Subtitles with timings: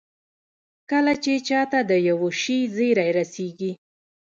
[0.91, 3.71] کله چې چا ته د يوه شي زېری رسېږي.